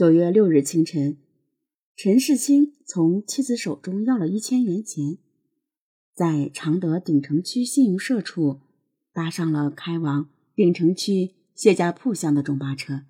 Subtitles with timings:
[0.00, 1.18] 九月六日清晨，
[1.94, 5.18] 陈世清从妻子手中要了一千元钱，
[6.14, 8.60] 在常德鼎城区信用社处
[9.12, 13.02] 搭上了开往鼎城区谢家铺乡的中巴车。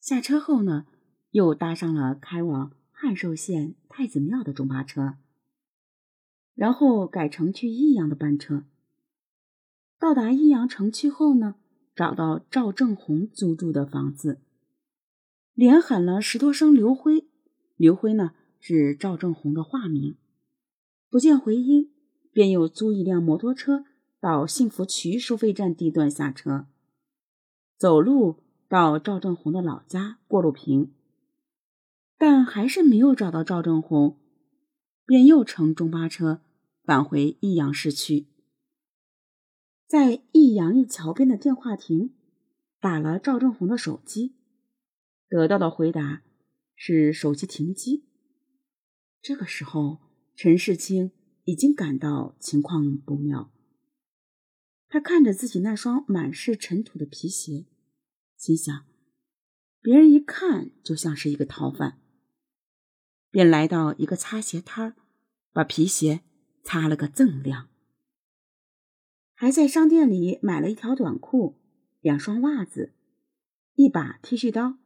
[0.00, 0.86] 下车后呢，
[1.32, 5.16] 又搭上了开往汉寿县太子庙的中巴车，
[6.54, 8.64] 然后改乘去益阳的班车。
[9.98, 11.56] 到达益阳城区后呢，
[11.94, 14.40] 找到赵正红租住的房子。
[15.58, 17.26] 连喊了十多声“刘辉”，
[17.74, 18.30] 刘辉呢
[18.60, 20.16] 是赵正红的化名，
[21.10, 21.90] 不见回音，
[22.30, 23.84] 便又租一辆摩托车
[24.20, 26.66] 到幸福渠收费站地段下车，
[27.76, 28.36] 走路
[28.68, 30.92] 到赵正红的老家过路坪，
[32.16, 34.16] 但还是没有找到赵正红，
[35.04, 36.40] 便又乘中巴车
[36.84, 38.28] 返回益阳市区，
[39.88, 42.14] 在益阳一桥边的电话亭
[42.78, 44.37] 打了赵正红的手机。
[45.28, 46.22] 得到的回答
[46.74, 48.04] 是手机停机。
[49.20, 49.98] 这个时候，
[50.34, 51.12] 陈世清
[51.44, 53.52] 已经感到情况不妙。
[54.88, 57.66] 他看着自己那双满是尘土的皮鞋，
[58.36, 58.86] 心想：
[59.82, 62.00] 别人一看就像是一个逃犯，
[63.30, 64.96] 便来到一个擦鞋摊儿，
[65.52, 66.22] 把皮鞋
[66.62, 67.68] 擦了个锃亮，
[69.34, 71.56] 还在商店里买了一条短裤、
[72.00, 72.94] 两双袜子、
[73.74, 74.78] 一把剃须刀。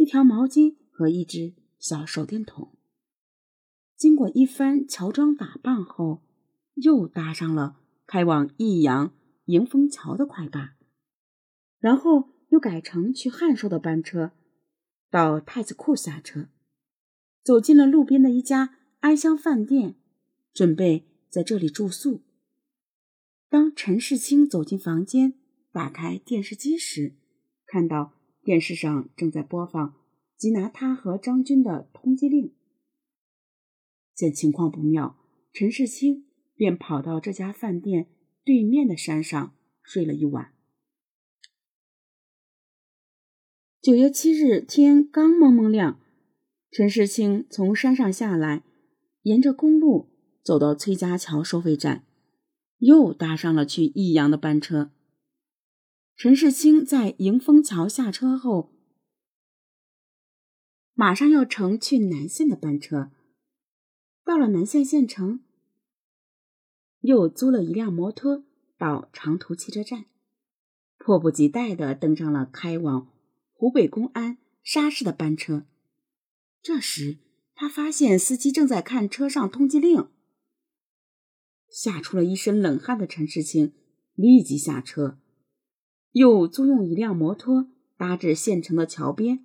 [0.00, 2.72] 一条毛巾和一只小手电筒。
[3.98, 6.22] 经过一番乔装打扮后，
[6.72, 9.12] 又搭上了开往益阳
[9.44, 10.74] 迎风桥的快巴，
[11.78, 14.32] 然后又改成去汉寿的班车，
[15.10, 16.48] 到太子库下车，
[17.42, 19.96] 走进了路边的一家安乡饭店，
[20.54, 22.22] 准备在这里住宿。
[23.50, 25.34] 当陈世清走进房间，
[25.70, 27.16] 打开电视机时，
[27.66, 28.14] 看到。
[28.42, 29.94] 电视上正在播放
[30.38, 32.52] 缉拿他和张军的通缉令。
[34.14, 35.16] 见情况不妙，
[35.52, 38.08] 陈世清便跑到这家饭店
[38.44, 40.52] 对面的山上睡了一晚。
[43.80, 45.98] 九月七日天刚蒙蒙亮，
[46.70, 48.62] 陈世清从山上下来，
[49.22, 50.10] 沿着公路
[50.42, 52.04] 走到崔家桥收费站，
[52.76, 54.90] 又搭上了去益阳的班车。
[56.22, 58.74] 陈世清在迎风桥下车后，
[60.92, 63.10] 马上要乘去南县的班车。
[64.22, 65.42] 到了南县县城，
[67.00, 68.44] 又租了一辆摩托
[68.76, 70.04] 到长途汽车站，
[70.98, 73.10] 迫不及待地登上了开往
[73.54, 75.64] 湖北公安沙市的班车。
[76.60, 77.16] 这时，
[77.54, 80.10] 他发现司机正在看车上通缉令，
[81.70, 83.72] 吓出了一身冷汗的陈世清
[84.14, 85.18] 立即下车。
[86.12, 89.44] 又租用一辆摩托搭至县城的桥边，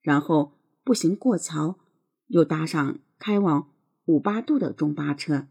[0.00, 1.78] 然后步行过桥，
[2.26, 3.72] 又搭上开往
[4.06, 5.46] 五八渡的中巴车。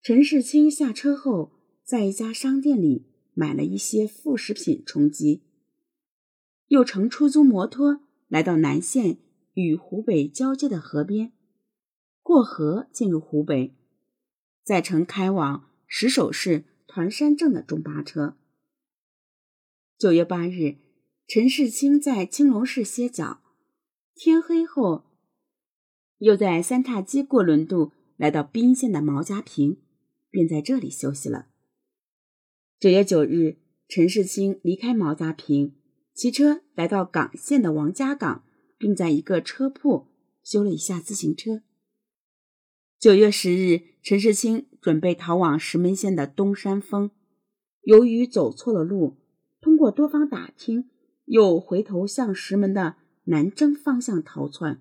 [0.00, 1.52] 陈世清下车后，
[1.84, 5.42] 在一家商店里买了一些副食品充饥，
[6.68, 9.18] 又乘出租摩托来到南县
[9.54, 11.32] 与湖北交界的河边，
[12.22, 13.74] 过河进入湖北，
[14.62, 18.36] 再乘开往石首市团山镇的中巴车。
[20.02, 20.78] 九月八日，
[21.28, 23.38] 陈世清在青龙市歇脚。
[24.16, 25.04] 天黑后，
[26.18, 29.80] 又在三岔矶过轮渡，来到宾县的毛家坪，
[30.28, 31.46] 便在这里休息了。
[32.80, 35.76] 九月九日，陈世清离开毛家坪，
[36.12, 38.42] 骑车来到港县的王家港，
[38.76, 40.08] 并在一个车铺
[40.42, 41.62] 修了一下自行车。
[42.98, 47.12] 九月十日，陈世清准备逃往石门县的东山峰，
[47.82, 49.21] 由于走错了路。
[49.82, 50.88] 通过多方打听，
[51.24, 54.80] 又回头向石门的南征方向逃窜。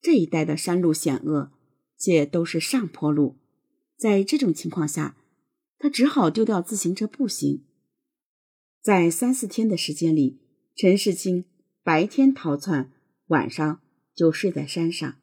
[0.00, 1.52] 这一带的山路险恶，
[1.96, 3.36] 且都是上坡路，
[3.96, 5.16] 在这种情况下，
[5.78, 7.64] 他只好丢掉自行车步行。
[8.82, 10.40] 在三四天的时间里，
[10.74, 11.44] 陈世清
[11.84, 12.90] 白天逃窜，
[13.28, 13.80] 晚上
[14.12, 15.14] 就睡在山上。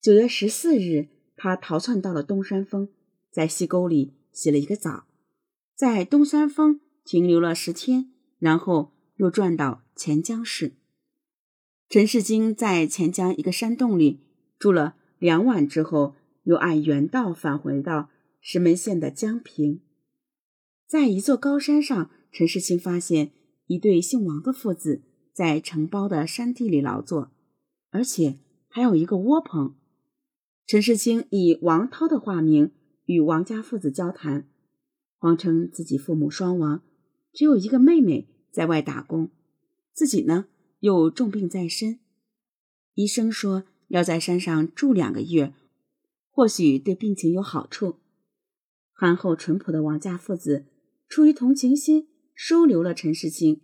[0.00, 2.88] 九月十四日，他逃窜到了东山峰，
[3.30, 5.08] 在溪沟里洗了一个澡。
[5.80, 10.74] 在东山峰停留了十天，然后又转到钱江市。
[11.88, 14.20] 陈世京在钱江一个山洞里
[14.58, 18.10] 住了两晚之后，又按原道返回到
[18.42, 19.80] 石门县的江平。
[20.86, 23.32] 在一座高山上，陈世清发现
[23.64, 25.00] 一对姓王的父子
[25.32, 27.32] 在承包的山地里劳作，
[27.88, 28.38] 而且
[28.68, 29.74] 还有一个窝棚。
[30.66, 32.70] 陈世清以王涛的化名
[33.06, 34.49] 与王家父子交谈。
[35.20, 36.82] 谎称自己父母双亡，
[37.30, 39.28] 只有一个妹妹在外打工，
[39.92, 40.46] 自己呢
[40.78, 42.00] 又重病在身，
[42.94, 45.52] 医生说要在山上住两个月，
[46.30, 47.96] 或许对病情有好处。
[48.94, 50.64] 憨厚淳朴的王家父子
[51.06, 53.60] 出于同情心，收留了陈世清。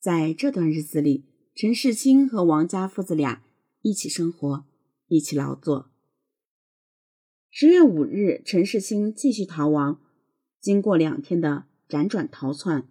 [0.00, 3.44] 在这段日子里，陈世清和王家父子俩
[3.82, 4.64] 一起生活，
[5.06, 5.92] 一起劳作。
[7.48, 10.00] 十月五日，陈世清继续逃亡，
[10.60, 12.88] 经过两天的辗转逃窜，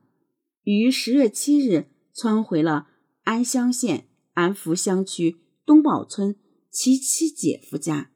[0.63, 2.87] 于十月七日窜回了
[3.23, 6.35] 安乡县安福乡区东宝村
[6.69, 8.11] 其妻姐夫家。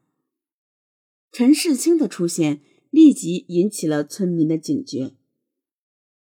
[1.32, 5.16] 陈世清的出现立即引起了村民的警觉。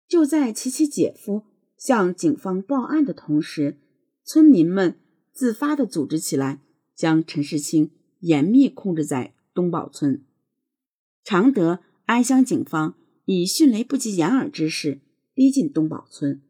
[0.08, 1.44] 就在其妻姐夫
[1.78, 3.80] 向警方报案的同时，
[4.24, 5.00] 村民们
[5.32, 6.62] 自发的组织起来，
[6.96, 9.34] 将陈世清严密控制在。
[9.54, 10.24] 东宝村，
[11.26, 12.96] 常德安乡警方
[13.26, 15.00] 以迅雷不及掩耳之势
[15.34, 16.42] 逼近东宝村。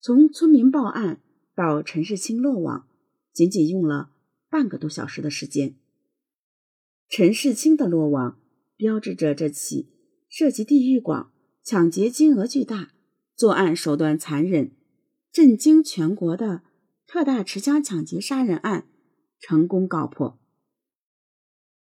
[0.00, 1.20] 从村民报案
[1.54, 2.88] 到陈世清落网，
[3.32, 4.10] 仅仅用了
[4.48, 5.74] 半个多小时的时间。
[7.08, 8.38] 陈世清的落网，
[8.76, 9.88] 标志着这起
[10.28, 11.32] 涉及地域广、
[11.62, 12.92] 抢劫金额巨大、
[13.34, 14.72] 作案手段残忍、
[15.32, 16.62] 震惊全国的
[17.06, 18.86] 特大持枪抢劫杀人案
[19.38, 20.38] 成功告破。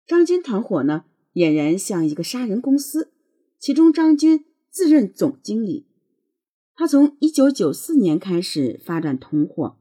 [0.07, 3.11] 张军团伙呢，俨然像一个杀人公司，
[3.59, 5.85] 其中张军自任总经理。
[6.73, 9.77] 他从一九九四年开始发展同伙，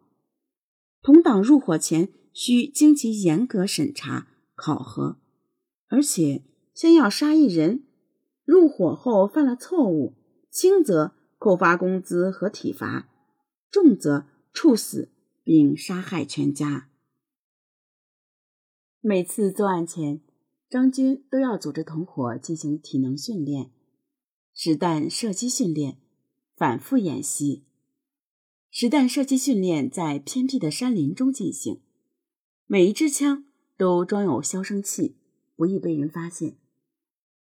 [1.00, 4.26] 同党入伙前需经其严格审查
[4.56, 5.20] 考核，
[5.86, 6.42] 而且
[6.74, 7.84] 先要杀一人，
[8.44, 10.14] 入伙后犯了错误，
[10.50, 13.08] 轻则扣发工资和体罚，
[13.70, 15.08] 重则处死
[15.44, 16.90] 并杀害全家。
[19.00, 20.20] 每次作案前，
[20.68, 23.70] 张军都要组织同伙进行体能训练、
[24.52, 25.96] 实弹射击训练，
[26.56, 27.64] 反复演习。
[28.70, 31.80] 实弹射击训练在偏僻的山林中进行，
[32.66, 33.46] 每一支枪
[33.78, 35.16] 都装有消声器，
[35.56, 36.58] 不易被人发现。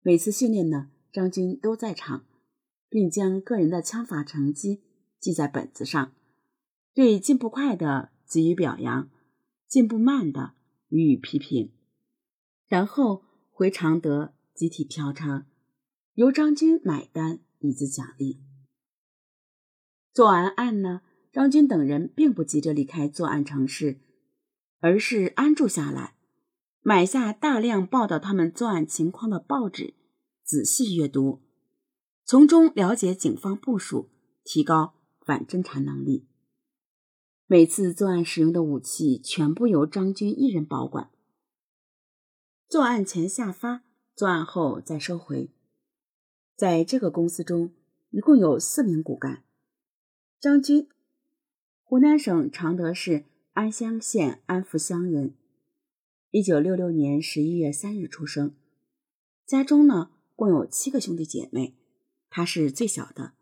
[0.03, 2.27] 每次训练呢，张军都在场，
[2.89, 4.83] 并将个人的枪法成绩
[5.19, 6.13] 记在本子上，
[6.93, 9.09] 对进步快的给予表扬，
[9.67, 10.53] 进步慢的。
[10.89, 11.71] 予以批评，
[12.67, 15.45] 然后回常德集体嫖娼，
[16.13, 18.41] 由张军买单以资奖励。
[20.11, 21.01] 做完案呢，
[21.31, 23.99] 张军等人并不急着离开作案城市，
[24.79, 26.15] 而是安住下来，
[26.81, 29.93] 买下大量报道他们作案情况的报纸，
[30.43, 31.41] 仔细阅读，
[32.23, 34.09] 从中了解警方部署，
[34.43, 34.95] 提高
[35.25, 36.27] 反侦查能力。
[37.45, 41.11] 每次作案使用的武器全部由张军一人保管。
[42.67, 43.83] 作案前下发，
[44.15, 45.51] 作案后再收回。
[46.55, 47.71] 在这个公司中，
[48.09, 49.43] 一共有四名骨干。
[50.39, 50.89] 张军，
[51.83, 55.35] 湖南省常德市安乡县安福乡人，
[56.31, 58.55] 一九六六年十一月三日出生。
[59.45, 61.75] 家中呢共有七个兄弟姐妹，
[62.31, 63.33] 他是最小的。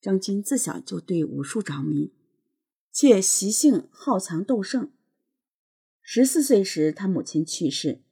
[0.00, 2.12] 张军自小就对武术着迷。
[2.90, 4.92] 且习性好强斗胜。
[6.00, 8.03] 十四岁时，他母亲去世，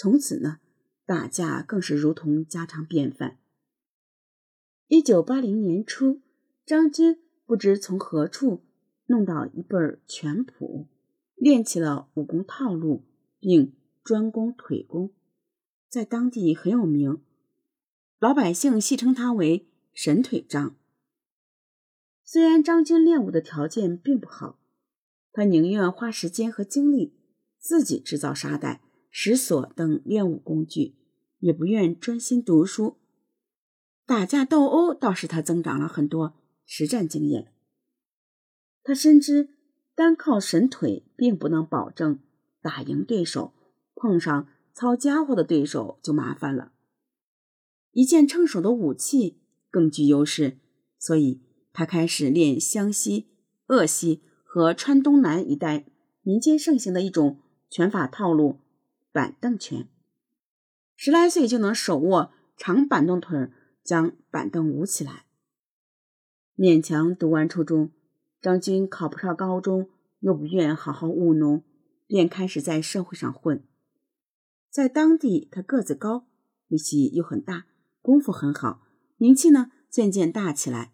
[0.00, 0.60] 从此呢，
[1.04, 3.40] 打架更是如同家常便饭。
[4.86, 6.22] 一九八零年初，
[6.64, 8.62] 张军不知从何处
[9.06, 10.86] 弄到一本拳谱，
[11.34, 13.06] 练起了武功套路，
[13.40, 15.12] 并专攻腿功，
[15.88, 17.20] 在当地很有名，
[18.20, 20.76] 老百姓戏称他为“神腿张”。
[22.22, 24.60] 虽然张军练武的条件并不好，
[25.32, 27.16] 他宁愿花时间和精力
[27.58, 30.96] 自己制造沙袋、石锁等练武工具，
[31.38, 32.96] 也不愿专心读书。
[34.06, 36.34] 打架斗殴倒是他增长了很多
[36.64, 37.52] 实战经验。
[38.82, 39.50] 他深知
[39.94, 42.20] 单靠神腿并不能保证
[42.62, 43.52] 打赢对手，
[43.94, 46.72] 碰上操家伙的对手就麻烦了。
[47.92, 49.38] 一件称手的武器
[49.70, 50.58] 更具优势，
[50.98, 51.42] 所以。
[51.70, 53.28] 他开始练湘西、
[53.66, 55.86] 鄂西和川东南一带
[56.22, 57.38] 民间盛行的一种
[57.70, 58.58] 拳法套路——
[59.18, 59.88] 板凳拳。
[60.94, 63.50] 十来岁就能手握长板凳腿，
[63.82, 65.24] 将板凳舞起来。
[66.56, 67.90] 勉强读完初中，
[68.40, 71.64] 张军考不上高中，又不愿好好务农，
[72.06, 73.64] 便开始在社会上混。
[74.70, 76.28] 在当地，他个子高，
[76.68, 77.66] 力气又很大，
[78.00, 80.92] 功夫很好，名气呢渐渐大起来。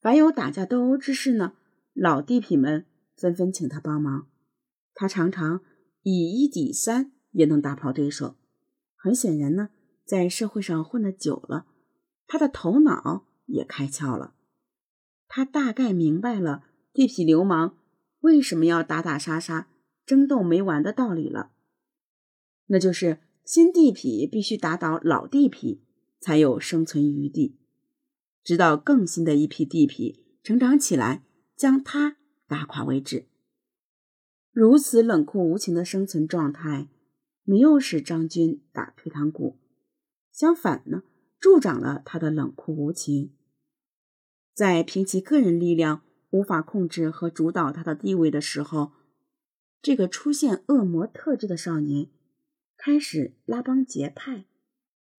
[0.00, 1.52] 凡有打架斗殴之事呢，
[1.92, 4.28] 老地痞们纷纷请他帮忙。
[4.94, 5.60] 他常常
[6.00, 8.36] 以一抵三也能打跑对手。
[8.96, 9.68] 很显然呢，
[10.06, 11.66] 在社会上混得久了，
[12.26, 14.34] 他的头脑也开窍了。
[15.28, 17.76] 他大概明白了地痞流氓
[18.20, 19.68] 为什么要打打杀杀、
[20.06, 21.50] 争斗没完的道理了。
[22.66, 25.80] 那就是新地痞必须打倒老地痞，
[26.20, 27.58] 才有生存余地，
[28.42, 31.24] 直到更新的一批地痞成长起来，
[31.56, 33.26] 将他打垮为止。
[34.50, 36.88] 如此冷酷无情的生存状态，
[37.44, 39.58] 没有使张军打退堂鼓，
[40.32, 41.04] 相反呢，
[41.38, 43.32] 助长了他的冷酷无情。
[44.54, 48.92] 在凭其个人力量无法控制和主导他的地位的时候，
[49.82, 52.08] 这个出现恶魔特质的少年
[52.76, 54.46] 开始拉帮结派，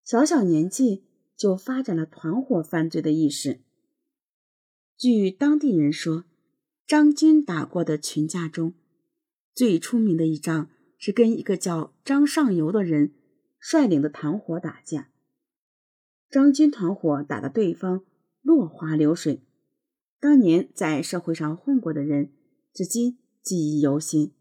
[0.04, 1.04] 小小年纪
[1.38, 3.62] 就发展了团伙犯罪的意识。
[4.98, 6.24] 据当地人说，
[6.88, 8.74] 张军打过的群架中。
[9.54, 10.70] 最出名的一仗
[11.06, 13.14] 是跟一个叫张上游的人
[13.60, 15.12] 率领的团伙打架，
[16.32, 18.04] 张军团伙打得对方
[18.42, 19.44] 落花流水。
[20.20, 22.32] 当年在社会上混过的人，
[22.74, 24.34] 至今记忆犹新。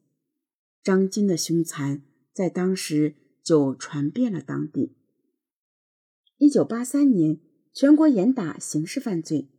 [0.82, 2.00] 张军的凶残
[2.32, 4.96] 在当时就传遍了当地。
[6.38, 7.40] 一九八三年，
[7.74, 9.50] 全国严打刑事犯罪，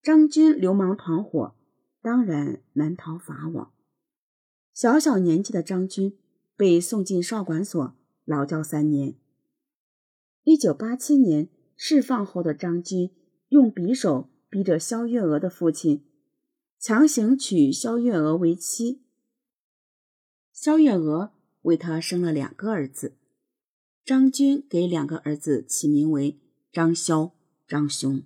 [0.00, 1.54] 张军流氓团伙
[2.00, 3.74] 当然难逃法网。
[4.72, 6.16] 小小年纪的张军
[6.58, 9.14] 被送进少管所劳教三年。
[10.42, 13.12] 一九八七年释放后的张军
[13.48, 16.04] 用匕首逼着肖月娥的父亲
[16.80, 19.02] 强行娶肖月娥为妻。
[20.52, 23.16] 肖月娥为他生了两个儿子，
[24.04, 26.40] 张军给两个儿子起名为
[26.72, 27.32] 张肖、
[27.68, 28.22] 张雄，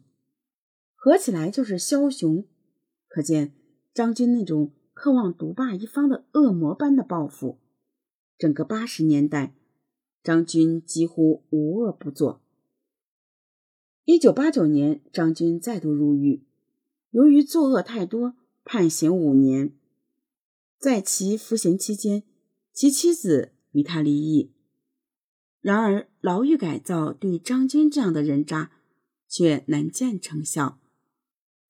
[0.95, 2.47] 合起来就是枭雄。
[3.07, 3.53] 可见
[3.93, 4.73] 张军那种。
[4.95, 7.59] 渴望独霸一方的恶魔般的报复，
[8.43, 9.55] 整个八十年代，
[10.21, 12.43] 张军几乎无恶不作。
[14.05, 16.43] 一九八九年，张军再度入狱，
[17.11, 18.35] 由于作恶太多，
[18.65, 19.77] 判刑五年。
[20.77, 22.25] 在其服刑期间，
[22.73, 24.51] 其妻子与他离异。
[25.61, 28.73] 然而，牢狱改造对张军这样的人渣
[29.29, 30.81] 却难见成效。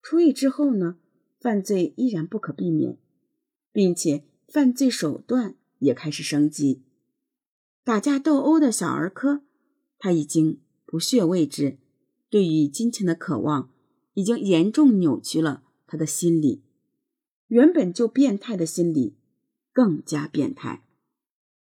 [0.01, 0.97] 出狱之后呢，
[1.39, 2.97] 犯罪依然不可避免。
[3.73, 6.81] 并且犯罪手段也开始升级，
[7.85, 9.43] 打架斗殴的小儿科，
[9.99, 11.77] 他已经不屑为之。
[12.31, 13.69] 对于金钱的渴望，
[14.15, 16.63] 已经严重扭曲了他的心理。
[17.49, 19.17] 原本就变态的心理，
[19.73, 20.85] 更加变态。